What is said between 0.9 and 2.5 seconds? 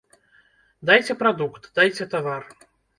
Дайце прадукт, дайце тавар!